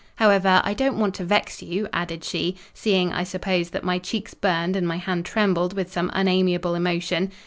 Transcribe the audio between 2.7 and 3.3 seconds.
seeing, I